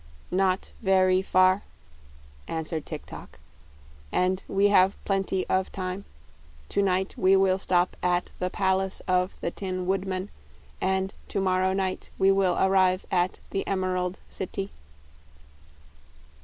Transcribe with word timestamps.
"Not 0.31 0.71
ve 0.81 0.99
ry 0.99 1.21
far," 1.21 1.61
answered 2.47 2.87
Tik 2.87 3.05
tok, 3.05 3.37
"and 4.11 4.41
we 4.47 4.69
have 4.69 4.97
plen 5.05 5.25
ty 5.25 5.45
of 5.47 5.71
time. 5.71 6.05
To 6.69 6.81
night 6.81 7.13
we 7.19 7.35
will 7.35 7.59
stop 7.59 7.95
at 8.01 8.31
the 8.39 8.49
pal 8.49 8.81
ace 8.81 9.01
of 9.01 9.35
the 9.41 9.51
Tin 9.51 9.85
Wood 9.85 10.07
man, 10.07 10.31
and 10.81 11.13
to 11.27 11.39
mor 11.39 11.59
row 11.59 11.73
night 11.73 12.09
we 12.17 12.31
will 12.31 12.55
ar 12.55 12.71
rive 12.71 13.05
at 13.11 13.37
the 13.51 13.61
Em 13.67 13.85
er 13.85 13.95
ald 13.95 14.17
Ci 14.35 14.47
ty." 14.47 14.69